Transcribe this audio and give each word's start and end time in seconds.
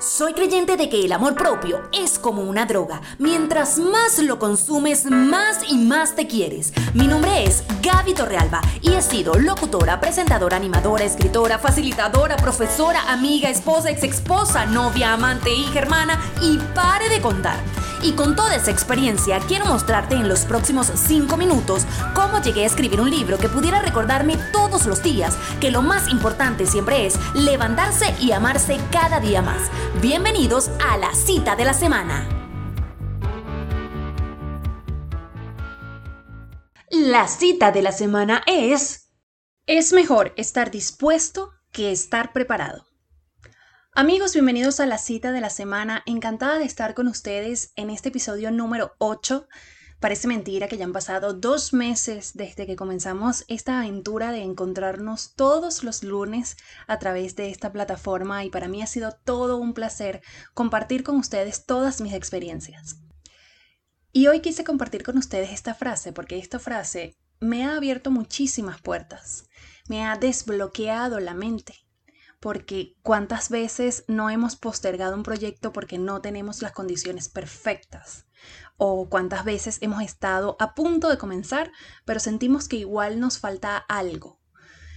Soy 0.00 0.32
creyente 0.32 0.78
de 0.78 0.88
que 0.88 1.04
el 1.04 1.12
amor 1.12 1.34
propio 1.34 1.82
es 1.92 2.18
como 2.18 2.40
una 2.40 2.64
droga. 2.64 3.02
Mientras 3.18 3.76
más 3.76 4.18
lo 4.18 4.38
consumes, 4.38 5.04
más 5.04 5.58
y 5.68 5.76
más 5.76 6.16
te 6.16 6.26
quieres. 6.26 6.72
Mi 6.94 7.06
nombre 7.06 7.44
es 7.44 7.62
Gaby 7.82 8.14
Torrealba 8.14 8.62
y 8.80 8.94
he 8.94 9.02
sido 9.02 9.34
locutora, 9.34 10.00
presentadora, 10.00 10.56
animadora, 10.56 11.04
escritora, 11.04 11.58
facilitadora, 11.58 12.36
profesora, 12.36 13.12
amiga, 13.12 13.50
esposa, 13.50 13.90
ex 13.90 14.02
esposa, 14.04 14.64
novia, 14.64 15.12
amante, 15.12 15.52
hija, 15.52 15.80
hermana 15.80 16.18
y 16.40 16.56
pare 16.74 17.10
de 17.10 17.20
contar. 17.20 17.58
Y 18.02 18.12
con 18.12 18.34
toda 18.34 18.56
esa 18.56 18.70
experiencia 18.70 19.38
quiero 19.40 19.66
mostrarte 19.66 20.14
en 20.14 20.28
los 20.28 20.46
próximos 20.46 20.90
5 20.94 21.36
minutos 21.36 21.84
cómo 22.14 22.40
llegué 22.40 22.62
a 22.62 22.66
escribir 22.66 23.00
un 23.00 23.10
libro 23.10 23.36
que 23.36 23.50
pudiera 23.50 23.82
recordarme 23.82 24.38
todos 24.52 24.86
los 24.86 25.02
días 25.02 25.36
que 25.60 25.70
lo 25.70 25.82
más 25.82 26.08
importante 26.08 26.64
siempre 26.64 27.04
es 27.04 27.18
levantarse 27.34 28.14
y 28.18 28.32
amarse 28.32 28.80
cada 28.90 29.20
día 29.20 29.42
más. 29.42 29.70
Bienvenidos 30.02 30.70
a 30.82 30.96
la 30.96 31.14
cita 31.14 31.56
de 31.56 31.66
la 31.66 31.74
semana. 31.74 32.26
La 36.88 37.28
cita 37.28 37.70
de 37.70 37.82
la 37.82 37.92
semana 37.92 38.42
es... 38.46 39.12
Es 39.66 39.92
mejor 39.92 40.32
estar 40.38 40.70
dispuesto 40.70 41.52
que 41.70 41.92
estar 41.92 42.32
preparado. 42.32 42.86
Amigos, 43.92 44.32
bienvenidos 44.32 44.80
a 44.80 44.86
la 44.86 44.96
cita 44.96 45.32
de 45.32 45.42
la 45.42 45.50
semana. 45.50 46.02
Encantada 46.06 46.58
de 46.58 46.64
estar 46.64 46.94
con 46.94 47.06
ustedes 47.06 47.74
en 47.76 47.90
este 47.90 48.08
episodio 48.08 48.50
número 48.50 48.94
8. 49.00 49.48
Parece 50.00 50.28
mentira 50.28 50.66
que 50.66 50.78
ya 50.78 50.86
han 50.86 50.94
pasado 50.94 51.34
dos 51.34 51.74
meses 51.74 52.32
desde 52.32 52.66
que 52.66 52.74
comenzamos 52.74 53.44
esta 53.48 53.80
aventura 53.80 54.32
de 54.32 54.42
encontrarnos 54.42 55.34
todos 55.34 55.84
los 55.84 56.02
lunes 56.02 56.56
a 56.86 56.98
través 56.98 57.36
de 57.36 57.50
esta 57.50 57.70
plataforma 57.70 58.42
y 58.42 58.48
para 58.48 58.66
mí 58.66 58.80
ha 58.80 58.86
sido 58.86 59.12
todo 59.12 59.58
un 59.58 59.74
placer 59.74 60.22
compartir 60.54 61.04
con 61.04 61.16
ustedes 61.16 61.66
todas 61.66 62.00
mis 62.00 62.14
experiencias. 62.14 62.96
Y 64.10 64.26
hoy 64.28 64.40
quise 64.40 64.64
compartir 64.64 65.02
con 65.02 65.18
ustedes 65.18 65.50
esta 65.50 65.74
frase 65.74 66.14
porque 66.14 66.38
esta 66.38 66.58
frase 66.58 67.18
me 67.38 67.64
ha 67.64 67.76
abierto 67.76 68.10
muchísimas 68.10 68.80
puertas, 68.80 69.44
me 69.86 70.06
ha 70.06 70.16
desbloqueado 70.16 71.20
la 71.20 71.34
mente 71.34 71.74
porque 72.40 72.96
cuántas 73.02 73.50
veces 73.50 74.04
no 74.08 74.30
hemos 74.30 74.56
postergado 74.56 75.14
un 75.14 75.22
proyecto 75.22 75.74
porque 75.74 75.98
no 75.98 76.22
tenemos 76.22 76.62
las 76.62 76.72
condiciones 76.72 77.28
perfectas. 77.28 78.24
O 78.82 79.10
cuántas 79.10 79.44
veces 79.44 79.76
hemos 79.82 80.02
estado 80.02 80.56
a 80.58 80.74
punto 80.74 81.10
de 81.10 81.18
comenzar, 81.18 81.70
pero 82.06 82.18
sentimos 82.18 82.66
que 82.66 82.76
igual 82.76 83.20
nos 83.20 83.38
falta 83.38 83.76
algo. 83.76 84.40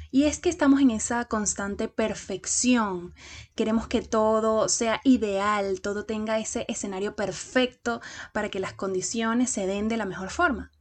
Y 0.09 0.23
es 0.23 0.39
que 0.39 0.47
estamos 0.47 0.79
en 0.79 0.89
esa 0.89 1.25
constante 1.25 1.89
perfección. 1.89 3.13
Queremos 3.55 3.87
que 3.87 4.01
todo 4.01 4.69
sea 4.69 5.01
ideal, 5.03 5.81
todo 5.81 6.05
tenga 6.05 6.39
ese 6.39 6.63
escenario 6.69 7.17
perfecto 7.17 7.99
para 8.31 8.47
que 8.47 8.61
las 8.61 8.71
condiciones 8.71 9.49
se 9.49 9.67
den 9.67 9.89
de 9.89 9.97
la 9.97 10.05
mejor 10.05 10.29
forma. 10.29 10.71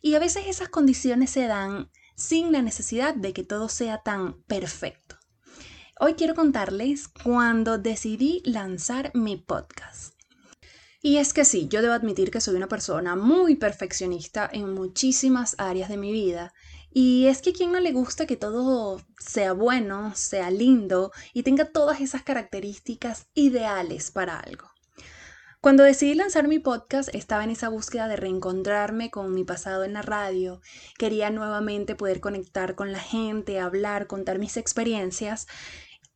Y 0.00 0.14
a 0.14 0.18
veces 0.18 0.44
esas 0.46 0.70
condiciones 0.70 1.28
se 1.28 1.46
dan 1.46 1.90
sin 2.14 2.52
la 2.52 2.62
necesidad 2.62 3.14
de 3.14 3.34
que 3.34 3.44
todo 3.44 3.68
sea 3.68 3.98
tan 3.98 4.40
perfecto. 4.44 5.18
Hoy 6.00 6.14
quiero 6.14 6.34
contarles 6.34 7.08
cuando 7.08 7.76
decidí 7.76 8.40
lanzar 8.46 9.10
mi 9.12 9.36
podcast. 9.36 10.15
Y 11.02 11.18
es 11.18 11.32
que 11.32 11.44
sí, 11.44 11.68
yo 11.68 11.82
debo 11.82 11.94
admitir 11.94 12.30
que 12.30 12.40
soy 12.40 12.56
una 12.56 12.68
persona 12.68 13.16
muy 13.16 13.56
perfeccionista 13.56 14.48
en 14.52 14.72
muchísimas 14.72 15.54
áreas 15.58 15.88
de 15.88 15.96
mi 15.96 16.12
vida. 16.12 16.52
Y 16.90 17.26
es 17.26 17.42
que 17.42 17.50
a 17.50 17.52
quien 17.52 17.72
no 17.72 17.80
le 17.80 17.92
gusta 17.92 18.26
que 18.26 18.36
todo 18.36 19.02
sea 19.18 19.52
bueno, 19.52 20.14
sea 20.14 20.50
lindo 20.50 21.12
y 21.34 21.42
tenga 21.42 21.66
todas 21.66 22.00
esas 22.00 22.22
características 22.22 23.26
ideales 23.34 24.10
para 24.10 24.40
algo. 24.40 24.70
Cuando 25.60 25.82
decidí 25.82 26.14
lanzar 26.14 26.46
mi 26.46 26.60
podcast 26.60 27.12
estaba 27.12 27.42
en 27.42 27.50
esa 27.50 27.68
búsqueda 27.68 28.06
de 28.06 28.14
reencontrarme 28.16 29.10
con 29.10 29.34
mi 29.34 29.42
pasado 29.42 29.82
en 29.82 29.94
la 29.94 30.02
radio. 30.02 30.60
Quería 30.96 31.28
nuevamente 31.30 31.96
poder 31.96 32.20
conectar 32.20 32.76
con 32.76 32.92
la 32.92 33.00
gente, 33.00 33.58
hablar, 33.58 34.06
contar 34.06 34.38
mis 34.38 34.56
experiencias 34.56 35.48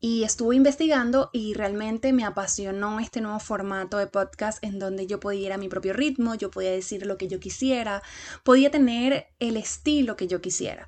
y 0.01 0.25
estuve 0.25 0.57
investigando 0.57 1.29
y 1.33 1.53
realmente 1.53 2.13
me 2.15 2.25
apasionó 2.25 3.01
este 3.01 3.21
nuevo 3.21 3.39
formato 3.39 3.99
de 3.99 4.07
podcast 4.07 4.63
en 4.65 4.79
donde 4.79 5.07
yo 5.07 5.21
podía 5.21 5.47
ir 5.47 5.53
a 5.53 5.59
mi 5.59 5.69
propio 5.69 5.93
ritmo, 5.93 6.35
yo 6.35 6.51
podía 6.51 6.71
decir 6.71 7.05
lo 7.05 7.19
que 7.19 7.29
yo 7.29 7.39
quisiera, 7.39 8.03
podía 8.43 8.71
tener 8.71 9.29
el 9.39 9.59
estilo 9.59 10.17
que 10.17 10.27
yo 10.27 10.41
quisiera. 10.41 10.87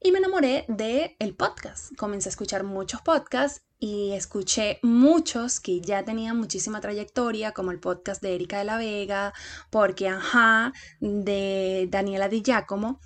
Y 0.00 0.12
me 0.12 0.18
enamoré 0.18 0.64
de 0.68 1.16
el 1.18 1.34
podcast. 1.34 1.94
Comencé 1.96 2.28
a 2.28 2.30
escuchar 2.30 2.64
muchos 2.64 3.00
podcasts 3.02 3.62
y 3.78 4.12
escuché 4.12 4.78
muchos 4.82 5.60
que 5.60 5.80
ya 5.80 6.04
tenían 6.04 6.38
muchísima 6.38 6.80
trayectoria, 6.80 7.52
como 7.52 7.70
el 7.70 7.80
podcast 7.80 8.22
de 8.22 8.34
Erika 8.34 8.58
de 8.58 8.64
la 8.64 8.76
Vega, 8.78 9.34
porque 9.70 10.08
ajá, 10.08 10.72
de 11.00 11.86
Daniela 11.90 12.28
Di 12.28 12.42
Giacomo 12.42 13.00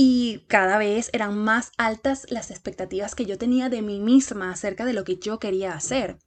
y 0.00 0.44
cada 0.46 0.78
vez 0.78 1.10
eran 1.12 1.36
más 1.36 1.72
altas 1.76 2.24
las 2.30 2.52
expectativas 2.52 3.16
que 3.16 3.26
yo 3.26 3.36
tenía 3.36 3.68
de 3.68 3.82
mí 3.82 3.98
misma 3.98 4.52
acerca 4.52 4.84
de 4.84 4.92
lo 4.92 5.02
que 5.02 5.16
yo 5.16 5.40
quería 5.40 5.72
hacer. 5.72 6.20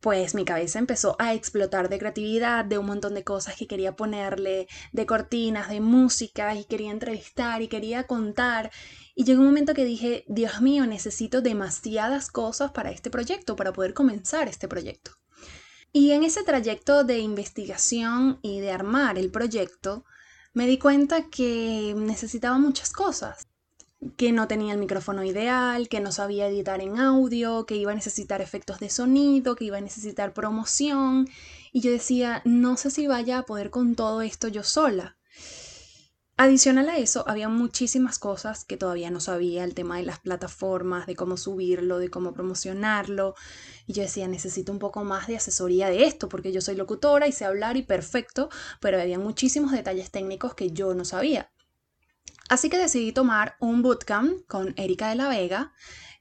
Pues 0.00 0.34
mi 0.34 0.44
cabeza 0.44 0.80
empezó 0.80 1.16
a 1.18 1.32
explotar 1.32 1.88
de 1.88 1.98
creatividad, 1.98 2.62
de 2.62 2.76
un 2.76 2.84
montón 2.84 3.14
de 3.14 3.24
cosas 3.24 3.56
que 3.56 3.66
quería 3.66 3.96
ponerle, 3.96 4.68
de 4.92 5.06
cortinas, 5.06 5.70
de 5.70 5.80
música, 5.80 6.54
y 6.56 6.66
quería 6.66 6.90
entrevistar 6.90 7.62
y 7.62 7.68
quería 7.68 8.06
contar. 8.06 8.70
Y 9.14 9.24
llegó 9.24 9.40
un 9.40 9.46
momento 9.46 9.72
que 9.72 9.86
dije, 9.86 10.26
Dios 10.28 10.60
mío, 10.60 10.86
necesito 10.86 11.40
demasiadas 11.40 12.30
cosas 12.30 12.72
para 12.72 12.90
este 12.90 13.08
proyecto, 13.08 13.56
para 13.56 13.72
poder 13.72 13.94
comenzar 13.94 14.46
este 14.46 14.68
proyecto. 14.68 15.12
Y 15.90 16.10
en 16.10 16.22
ese 16.22 16.42
trayecto 16.42 17.02
de 17.02 17.20
investigación 17.20 18.40
y 18.42 18.60
de 18.60 18.72
armar 18.72 19.16
el 19.16 19.30
proyecto, 19.30 20.04
me 20.54 20.68
di 20.68 20.78
cuenta 20.78 21.28
que 21.28 21.94
necesitaba 21.96 22.58
muchas 22.58 22.92
cosas, 22.92 23.46
que 24.16 24.30
no 24.32 24.46
tenía 24.46 24.72
el 24.72 24.78
micrófono 24.78 25.24
ideal, 25.24 25.88
que 25.88 26.00
no 26.00 26.12
sabía 26.12 26.46
editar 26.46 26.80
en 26.80 26.98
audio, 26.98 27.66
que 27.66 27.76
iba 27.76 27.90
a 27.90 27.94
necesitar 27.96 28.40
efectos 28.40 28.78
de 28.78 28.88
sonido, 28.88 29.56
que 29.56 29.64
iba 29.64 29.78
a 29.78 29.80
necesitar 29.80 30.32
promoción. 30.32 31.28
Y 31.72 31.80
yo 31.80 31.90
decía, 31.90 32.40
no 32.44 32.76
sé 32.76 32.90
si 32.90 33.06
vaya 33.08 33.38
a 33.38 33.46
poder 33.46 33.70
con 33.70 33.96
todo 33.96 34.22
esto 34.22 34.46
yo 34.48 34.62
sola. 34.62 35.16
Adicional 36.36 36.88
a 36.88 36.98
eso, 36.98 37.22
había 37.28 37.48
muchísimas 37.48 38.18
cosas 38.18 38.64
que 38.64 38.76
todavía 38.76 39.08
no 39.08 39.20
sabía, 39.20 39.62
el 39.62 39.74
tema 39.74 39.98
de 39.98 40.02
las 40.02 40.18
plataformas, 40.18 41.06
de 41.06 41.14
cómo 41.14 41.36
subirlo, 41.36 41.98
de 41.98 42.10
cómo 42.10 42.34
promocionarlo. 42.34 43.36
Y 43.86 43.92
yo 43.92 44.02
decía, 44.02 44.26
necesito 44.26 44.72
un 44.72 44.80
poco 44.80 45.04
más 45.04 45.28
de 45.28 45.36
asesoría 45.36 45.88
de 45.90 46.04
esto, 46.04 46.28
porque 46.28 46.50
yo 46.50 46.60
soy 46.60 46.74
locutora 46.74 47.28
y 47.28 47.32
sé 47.32 47.44
hablar 47.44 47.76
y 47.76 47.82
perfecto, 47.82 48.48
pero 48.80 49.00
había 49.00 49.20
muchísimos 49.20 49.70
detalles 49.70 50.10
técnicos 50.10 50.54
que 50.54 50.72
yo 50.72 50.92
no 50.94 51.04
sabía. 51.04 51.52
Así 52.48 52.68
que 52.68 52.78
decidí 52.78 53.12
tomar 53.12 53.54
un 53.60 53.82
bootcamp 53.82 54.44
con 54.48 54.74
Erika 54.76 55.10
de 55.10 55.14
la 55.14 55.28
Vega, 55.28 55.72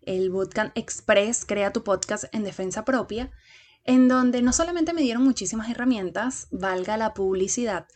el 0.02 0.30
Bootcamp 0.30 0.78
Express 0.78 1.44
Crea 1.44 1.74
tu 1.74 1.84
podcast 1.84 2.26
en 2.34 2.44
defensa 2.44 2.86
propia, 2.86 3.32
en 3.84 4.08
donde 4.08 4.44
no 4.44 4.54
solamente 4.54 4.94
me 4.94 5.02
dieron 5.02 5.24
muchísimas 5.24 5.70
herramientas, 5.70 6.48
valga 6.52 6.98
la 6.98 7.16
publicidad, 7.16 7.88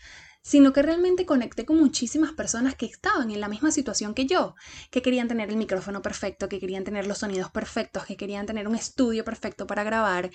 sino 0.48 0.72
que 0.72 0.82
realmente 0.82 1.26
conecté 1.26 1.66
con 1.66 1.78
muchísimas 1.78 2.32
personas 2.32 2.76
que 2.76 2.86
estaban 2.86 3.32
en 3.32 3.42
la 3.42 3.50
misma 3.50 3.70
situación 3.70 4.14
que 4.14 4.28
yo, 4.28 4.56
que 4.92 5.02
querían 5.02 5.28
tener 5.28 5.50
el 5.50 5.58
micrófono 5.58 6.02
perfecto, 6.02 6.48
que 6.48 6.62
querían 6.62 6.86
tener 6.86 7.06
los 7.06 7.18
sonidos 7.18 7.52
perfectos, 7.52 8.06
que 8.06 8.16
querían 8.16 8.46
tener 8.46 8.66
un 8.66 8.76
estudio 8.76 9.26
perfecto 9.26 9.68
para 9.68 9.84
grabar. 9.84 10.32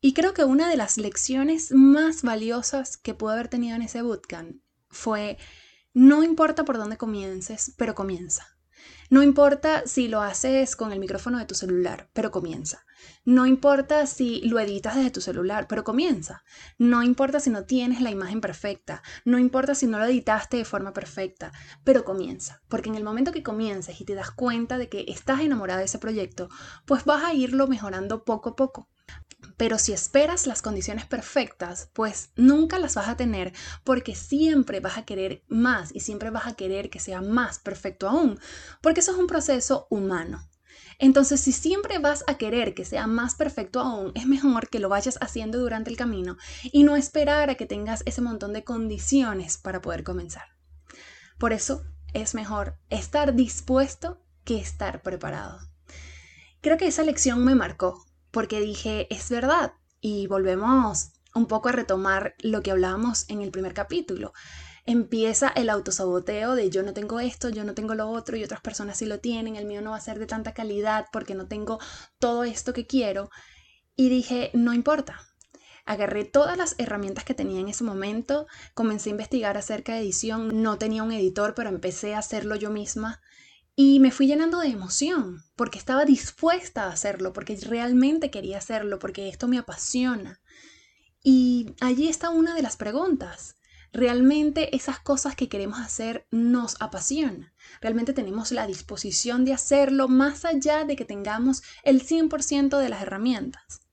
Y 0.00 0.14
creo 0.14 0.34
que 0.34 0.44
una 0.44 0.68
de 0.68 0.76
las 0.76 0.98
lecciones 0.98 1.72
más 1.72 2.22
valiosas 2.22 2.96
que 2.96 3.12
pude 3.12 3.32
haber 3.32 3.48
tenido 3.48 3.74
en 3.74 3.82
ese 3.82 4.02
bootcamp 4.02 4.62
fue, 4.88 5.36
no 5.92 6.22
importa 6.22 6.64
por 6.64 6.78
dónde 6.78 6.96
comiences, 6.96 7.74
pero 7.76 7.96
comienza. 7.96 8.57
No 9.10 9.22
importa 9.22 9.86
si 9.86 10.08
lo 10.08 10.20
haces 10.20 10.76
con 10.76 10.92
el 10.92 11.00
micrófono 11.00 11.38
de 11.38 11.46
tu 11.46 11.54
celular, 11.54 12.10
pero 12.12 12.30
comienza. 12.30 12.84
No 13.24 13.46
importa 13.46 14.06
si 14.06 14.40
lo 14.42 14.58
editas 14.58 14.96
desde 14.96 15.10
tu 15.10 15.20
celular, 15.20 15.66
pero 15.66 15.84
comienza. 15.84 16.44
No 16.76 17.02
importa 17.02 17.40
si 17.40 17.50
no 17.50 17.64
tienes 17.64 18.00
la 18.00 18.10
imagen 18.10 18.40
perfecta. 18.40 19.02
No 19.24 19.38
importa 19.38 19.74
si 19.74 19.86
no 19.86 19.98
lo 19.98 20.04
editaste 20.04 20.58
de 20.58 20.64
forma 20.64 20.92
perfecta, 20.92 21.52
pero 21.84 22.04
comienza. 22.04 22.60
Porque 22.68 22.90
en 22.90 22.96
el 22.96 23.04
momento 23.04 23.32
que 23.32 23.42
comiences 23.42 24.00
y 24.00 24.04
te 24.04 24.14
das 24.14 24.30
cuenta 24.30 24.78
de 24.78 24.88
que 24.88 25.06
estás 25.08 25.40
enamorada 25.40 25.80
de 25.80 25.86
ese 25.86 25.98
proyecto, 25.98 26.48
pues 26.84 27.04
vas 27.04 27.24
a 27.24 27.34
irlo 27.34 27.66
mejorando 27.66 28.24
poco 28.24 28.50
a 28.50 28.56
poco. 28.56 28.88
Pero 29.56 29.78
si 29.78 29.92
esperas 29.92 30.46
las 30.46 30.62
condiciones 30.62 31.06
perfectas, 31.06 31.90
pues 31.92 32.30
nunca 32.36 32.78
las 32.78 32.94
vas 32.94 33.08
a 33.08 33.16
tener 33.16 33.52
porque 33.84 34.14
siempre 34.14 34.80
vas 34.80 34.98
a 34.98 35.04
querer 35.04 35.44
más 35.48 35.94
y 35.94 36.00
siempre 36.00 36.30
vas 36.30 36.46
a 36.46 36.54
querer 36.54 36.90
que 36.90 37.00
sea 37.00 37.20
más 37.20 37.58
perfecto 37.58 38.08
aún, 38.08 38.38
porque 38.82 39.00
eso 39.00 39.12
es 39.12 39.18
un 39.18 39.26
proceso 39.26 39.86
humano. 39.90 40.48
Entonces, 41.00 41.40
si 41.40 41.52
siempre 41.52 41.98
vas 41.98 42.24
a 42.26 42.36
querer 42.36 42.74
que 42.74 42.84
sea 42.84 43.06
más 43.06 43.36
perfecto 43.36 43.80
aún, 43.80 44.10
es 44.16 44.26
mejor 44.26 44.68
que 44.68 44.80
lo 44.80 44.88
vayas 44.88 45.18
haciendo 45.20 45.58
durante 45.58 45.90
el 45.90 45.96
camino 45.96 46.36
y 46.64 46.82
no 46.82 46.96
esperar 46.96 47.50
a 47.50 47.54
que 47.54 47.66
tengas 47.66 48.02
ese 48.04 48.20
montón 48.20 48.52
de 48.52 48.64
condiciones 48.64 49.58
para 49.58 49.80
poder 49.80 50.02
comenzar. 50.02 50.46
Por 51.38 51.52
eso 51.52 51.84
es 52.14 52.34
mejor 52.34 52.78
estar 52.90 53.34
dispuesto 53.34 54.20
que 54.44 54.58
estar 54.58 55.02
preparado. 55.02 55.60
Creo 56.60 56.76
que 56.76 56.88
esa 56.88 57.04
lección 57.04 57.44
me 57.44 57.54
marcó 57.54 58.07
porque 58.30 58.60
dije, 58.60 59.06
es 59.10 59.30
verdad. 59.30 59.72
Y 60.00 60.26
volvemos 60.26 61.10
un 61.34 61.46
poco 61.46 61.68
a 61.68 61.72
retomar 61.72 62.34
lo 62.40 62.62
que 62.62 62.70
hablábamos 62.70 63.24
en 63.28 63.42
el 63.42 63.50
primer 63.50 63.74
capítulo. 63.74 64.32
Empieza 64.86 65.48
el 65.48 65.70
autosaboteo 65.70 66.54
de 66.54 66.70
yo 66.70 66.82
no 66.82 66.94
tengo 66.94 67.20
esto, 67.20 67.50
yo 67.50 67.64
no 67.64 67.74
tengo 67.74 67.94
lo 67.94 68.08
otro 68.08 68.36
y 68.36 68.44
otras 68.44 68.60
personas 68.60 68.98
sí 68.98 69.06
lo 69.06 69.20
tienen, 69.20 69.56
el 69.56 69.66
mío 69.66 69.82
no 69.82 69.90
va 69.90 69.98
a 69.98 70.00
ser 70.00 70.18
de 70.18 70.26
tanta 70.26 70.54
calidad 70.54 71.06
porque 71.12 71.34
no 71.34 71.46
tengo 71.46 71.78
todo 72.18 72.44
esto 72.44 72.72
que 72.72 72.86
quiero. 72.86 73.30
Y 73.96 74.08
dije, 74.08 74.50
no 74.54 74.72
importa, 74.72 75.20
Agarré 75.88 76.26
todas 76.26 76.58
las 76.58 76.74
herramientas 76.76 77.24
que 77.24 77.32
tenía 77.32 77.60
en 77.60 77.68
ese 77.68 77.82
momento, 77.82 78.46
comencé 78.74 79.08
a 79.08 79.12
investigar 79.12 79.56
acerca 79.56 79.94
de 79.94 80.00
edición, 80.00 80.62
no 80.62 80.76
tenía 80.76 81.02
un 81.02 81.12
editor, 81.12 81.54
pero 81.54 81.70
empecé 81.70 82.14
a 82.14 82.18
hacerlo 82.18 82.56
yo 82.56 82.68
misma 82.68 83.22
y 83.80 84.00
me 84.00 84.10
fui 84.10 84.26
llenando 84.26 84.58
de 84.58 84.66
emoción, 84.66 85.44
porque 85.54 85.78
estaba 85.78 86.04
dispuesta 86.04 86.82
a 86.82 86.88
hacerlo, 86.90 87.32
porque 87.32 87.56
realmente 87.62 88.28
quería 88.28 88.58
hacerlo, 88.58 88.98
porque 88.98 89.28
esto 89.28 89.46
me 89.46 89.56
apasiona. 89.56 90.40
Y 91.22 91.76
allí 91.80 92.08
está 92.08 92.30
una 92.30 92.56
de 92.56 92.62
las 92.62 92.76
preguntas. 92.76 93.54
¿Realmente 93.92 94.74
esas 94.74 94.98
cosas 94.98 95.36
que 95.36 95.48
queremos 95.48 95.78
hacer 95.78 96.26
nos 96.32 96.74
apasionan? 96.80 97.52
¿Realmente 97.80 98.12
tenemos 98.12 98.50
la 98.50 98.66
disposición 98.66 99.44
de 99.44 99.52
hacerlo 99.52 100.08
más 100.08 100.44
allá 100.44 100.84
de 100.84 100.96
que 100.96 101.04
tengamos 101.04 101.62
el 101.84 102.04
100% 102.04 102.80
de 102.80 102.88
las 102.88 103.02
herramientas? 103.02 103.87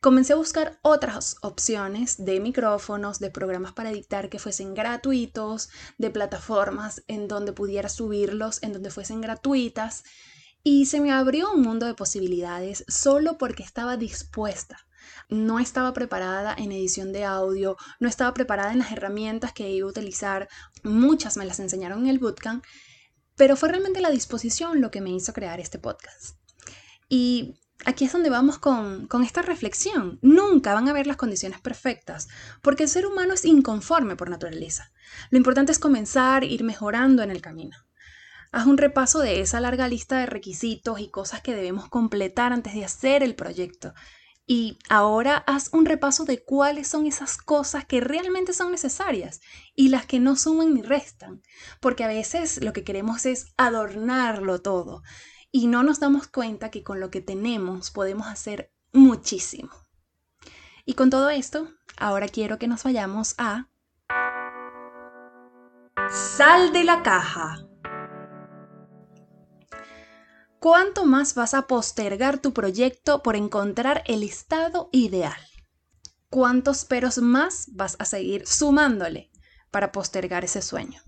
Comencé 0.00 0.34
a 0.34 0.36
buscar 0.36 0.78
otras 0.82 1.36
opciones 1.40 2.24
de 2.24 2.38
micrófonos, 2.38 3.18
de 3.18 3.30
programas 3.30 3.72
para 3.72 3.90
editar 3.90 4.28
que 4.28 4.38
fuesen 4.38 4.74
gratuitos, 4.74 5.70
de 5.98 6.10
plataformas 6.10 7.02
en 7.08 7.28
donde 7.28 7.52
pudiera 7.52 7.88
subirlos, 7.88 8.62
en 8.62 8.72
donde 8.72 8.90
fuesen 8.90 9.20
gratuitas. 9.20 10.04
Y 10.62 10.86
se 10.86 11.00
me 11.00 11.12
abrió 11.12 11.50
un 11.52 11.62
mundo 11.62 11.86
de 11.86 11.94
posibilidades 11.94 12.84
solo 12.88 13.38
porque 13.38 13.62
estaba 13.62 13.96
dispuesta. 13.96 14.86
No 15.28 15.58
estaba 15.58 15.92
preparada 15.92 16.54
en 16.56 16.72
edición 16.72 17.12
de 17.12 17.24
audio, 17.24 17.76
no 17.98 18.08
estaba 18.08 18.34
preparada 18.34 18.72
en 18.72 18.80
las 18.80 18.92
herramientas 18.92 19.52
que 19.52 19.70
iba 19.70 19.86
a 19.86 19.90
utilizar. 19.90 20.48
Muchas 20.82 21.36
me 21.36 21.46
las 21.46 21.58
enseñaron 21.58 22.00
en 22.00 22.08
el 22.08 22.18
bootcamp, 22.18 22.64
pero 23.34 23.56
fue 23.56 23.70
realmente 23.70 24.00
la 24.00 24.10
disposición 24.10 24.80
lo 24.80 24.90
que 24.90 25.00
me 25.00 25.10
hizo 25.10 25.32
crear 25.32 25.58
este 25.58 25.78
podcast. 25.78 26.36
Y 27.08 27.60
aquí 27.84 28.04
es 28.04 28.12
donde 28.12 28.30
vamos 28.30 28.58
con, 28.58 29.08
esta 29.24 29.42
reflexión. 29.42 30.18
Nunca 30.22 30.74
van 30.74 30.88
a 30.88 30.90
haber 30.90 31.06
las 31.06 31.16
condiciones 31.16 31.60
perfectas, 31.60 32.28
porque 32.62 32.84
el 32.84 32.88
ser 32.88 33.06
humano 33.06 33.34
es 33.34 33.44
inconforme 33.44 34.16
por 34.16 34.30
naturaleza. 34.30 34.92
Lo 35.30 35.38
importante 35.38 35.72
es 35.72 35.78
comenzar, 35.78 36.44
ir 36.44 36.64
mejorando 36.64 37.22
en 37.22 37.30
el 37.30 37.40
camino. 37.40 37.76
Haz 38.52 38.66
un 38.66 38.78
repaso 38.78 39.18
de 39.20 39.40
esa 39.40 39.60
larga 39.60 39.88
lista 39.88 40.18
de 40.18 40.26
requisitos 40.26 41.00
y 41.00 41.10
cosas 41.10 41.42
que 41.42 41.54
debemos 41.54 41.88
completar 41.88 42.52
antes 42.52 42.74
de 42.74 42.84
hacer 42.84 43.22
el 43.22 43.34
proyecto. 43.34 43.92
Y 44.48 44.78
ahora 44.88 45.38
haz 45.48 45.70
un 45.72 45.86
repaso 45.86 46.24
de 46.24 46.44
cuáles 46.44 46.86
son 46.86 47.06
esas 47.06 47.36
cosas 47.36 47.84
que 47.84 48.00
realmente 48.00 48.52
son 48.52 48.70
necesarias 48.70 49.40
y 49.74 49.88
las 49.88 50.06
que 50.06 50.20
no 50.20 50.36
suman 50.36 50.72
ni 50.72 50.82
restan, 50.82 51.42
porque 51.80 52.04
a 52.04 52.08
veces 52.08 52.62
lo 52.62 52.72
que 52.72 52.84
queremos 52.84 53.26
es 53.26 53.46
adornarlo 53.56 54.62
todo 54.62 55.02
y 55.56 55.68
no 55.68 55.82
nos 55.82 56.00
damos 56.00 56.28
cuenta 56.28 56.70
que 56.70 56.82
con 56.82 57.00
lo 57.00 57.10
que 57.10 57.22
tenemos 57.22 57.90
podemos 57.90 58.26
hacer 58.26 58.74
muchísimo. 58.92 59.70
Y 60.84 60.92
con 60.92 61.08
todo 61.08 61.30
esto, 61.30 61.70
ahora 61.96 62.28
quiero 62.28 62.58
que 62.58 62.68
nos 62.68 62.84
vayamos 62.84 63.34
a... 63.38 63.70
Sal 66.10 66.74
de 66.74 66.84
la 66.84 67.02
caja. 67.02 67.66
¿Cuánto 70.58 71.06
más 71.06 71.34
vas 71.34 71.54
a 71.54 71.66
postergar 71.66 72.38
tu 72.38 72.52
proyecto 72.52 73.22
por 73.22 73.34
encontrar 73.34 74.04
el 74.04 74.24
estado 74.24 74.90
ideal? 74.92 75.40
¿Cuántos 76.28 76.84
peros 76.84 77.16
más 77.16 77.70
vas 77.72 77.96
a 77.98 78.04
seguir 78.04 78.46
sumándole 78.46 79.30
para 79.70 79.90
postergar 79.90 80.44
ese 80.44 80.60
sueño? 80.60 81.00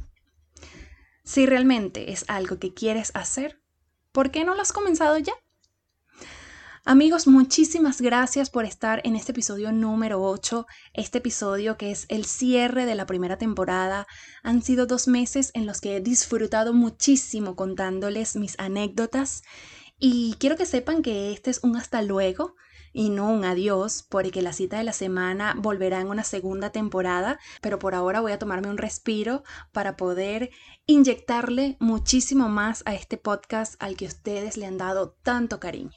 Si 1.23 1.45
realmente 1.45 2.13
es 2.13 2.25
algo 2.29 2.59
que 2.59 2.73
quieres 2.73 3.11
hacer, 3.15 3.61
¿Por 4.19 4.33
qué 4.33 4.45
no 4.45 4.57
lo 4.57 4.63
has 4.63 4.73
comenzado 4.73 5.17
ya? 5.19 5.33
Amigos, 6.85 7.29
muchísimas 7.29 8.01
gracias 8.01 8.51
por 8.51 8.65
estar 8.65 9.01
en 9.05 9.15
este 9.15 9.31
episodio 9.31 9.71
número 9.71 10.21
8, 10.21 10.67
este 10.93 11.19
episodio 11.19 11.77
que 11.77 11.93
es 11.93 12.05
el 12.09 12.25
cierre 12.25 12.85
de 12.85 12.97
la 12.97 13.07
primera 13.07 13.39
temporada. 13.39 14.09
Han 14.43 14.61
sido 14.61 14.87
dos 14.87 15.07
meses 15.07 15.53
en 15.55 15.67
los 15.67 15.81
que 15.81 15.95
he 15.95 16.01
disfrutado 16.01 16.73
muchísimo 16.73 17.55
contándoles 17.55 18.35
mis 18.35 18.59
anécdotas 18.59 19.45
y 20.01 20.35
quiero 20.41 20.57
que 20.57 20.67
sepan 20.67 21.03
que 21.03 21.31
este 21.33 21.51
es 21.51 21.61
un 21.63 21.77
hasta 21.77 22.03
luego 22.03 22.57
y 22.93 23.11
no 23.11 23.31
un 23.31 23.45
adiós, 23.45 24.05
porque 24.09 24.43
la 24.43 24.53
cita 24.53 24.79
de 24.79 24.85
la 24.85 24.93
semana 24.93 25.55
volverá 25.57 26.01
en 26.01 26.09
una 26.09 26.25
segunda 26.25 26.71
temporada, 26.71 27.39
pero 27.61 27.79
por 27.79 27.95
ahora 27.95 28.21
voy 28.21 28.33
a 28.33 28.39
tomarme 28.39 28.69
un 28.69 28.79
respiro 28.79 29.43
para 29.73 29.97
poder 29.97 30.51
inyectarle 30.87 31.77
muchísimo 31.81 32.49
más 32.49 32.83
a 32.87 32.95
este 32.95 33.17
podcast 33.17 33.75
al 33.83 33.97
que 33.97 34.07
ustedes 34.07 34.57
le 34.57 34.67
han 34.67 34.79
dado 34.79 35.17
tanto 35.23 35.61
cariño. 35.61 35.97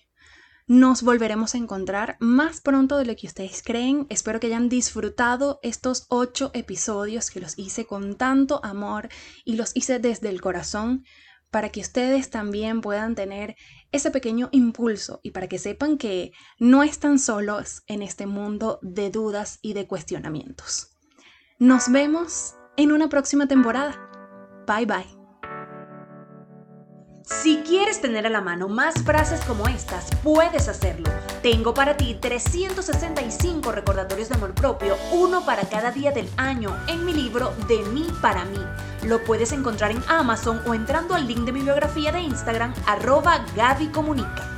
Nos 0.68 1.02
volveremos 1.02 1.54
a 1.54 1.58
encontrar 1.58 2.16
más 2.22 2.62
pronto 2.62 2.98
de 2.98 3.04
lo 3.04 3.14
que 3.18 3.28
ustedes 3.28 3.62
creen. 3.62 4.08
Espero 4.10 4.40
que 4.40 4.48
hayan 4.48 4.70
disfrutado 4.70 5.60
estos 5.64 6.06
ocho 6.08 6.50
episodios 6.54 7.30
que 7.30 7.42
los 7.42 7.60
hice 7.60 7.86
con 7.86 8.16
tanto 8.16 8.64
amor 8.64 9.10
y 9.44 9.56
los 9.56 9.76
hice 9.76 10.00
desde 10.00 10.30
el 10.30 10.40
corazón 10.40 11.04
para 11.52 11.70
que 11.70 11.82
ustedes 11.82 12.30
también 12.30 12.82
puedan 12.82 13.14
tener 13.14 13.56
ese 13.92 14.10
pequeño 14.10 14.50
impulso 14.52 15.20
y 15.22 15.32
para 15.32 15.48
que 15.48 15.60
sepan 15.60 15.98
que 15.98 16.32
no 16.58 16.82
están 16.82 17.20
solos 17.20 17.84
en 17.88 18.02
este 18.02 18.26
mundo 18.26 18.80
de 18.82 19.12
dudas 19.12 19.60
y 19.62 19.74
de 19.74 19.86
cuestionamientos. 19.86 20.98
Nos 21.60 21.92
vemos 21.92 22.56
en 22.78 22.92
una 22.92 23.10
próxima 23.10 23.48
temporada. 23.48 24.10
Bye 24.66 24.86
bye. 24.86 25.22
Si 27.44 27.58
quieres 27.58 28.02
tener 28.02 28.26
a 28.26 28.30
la 28.30 28.42
mano 28.42 28.68
más 28.68 29.04
frases 29.04 29.42
como 29.42 29.68
estas, 29.68 30.10
puedes 30.24 30.68
hacerlo. 30.68 31.10
Tengo 31.42 31.74
para 31.74 31.96
ti 31.96 32.18
365 32.20 33.72
recordatorios 33.72 34.30
de 34.30 34.36
amor 34.36 34.54
propio, 34.54 34.96
uno 35.14 35.46
para 35.46 35.64
cada 35.70 35.92
día 35.92 36.12
del 36.12 36.28
año, 36.38 36.76
en 36.88 37.06
mi 37.06 37.14
libro 37.14 37.54
De 37.68 37.84
mí 37.90 38.08
para 38.22 38.44
mí. 38.46 38.60
Lo 39.04 39.24
puedes 39.24 39.52
encontrar 39.52 39.92
en 39.92 40.04
Amazon 40.08 40.62
o 40.68 40.74
entrando 40.74 41.16
al 41.16 41.28
link 41.28 41.40
de 41.40 41.52
mi 41.52 41.62
biografía 41.62 42.12
de 42.12 42.22
Instagram, 42.22 42.74
arroba 42.86 43.46
Gaby 43.56 43.88
Comunica. 43.88 44.51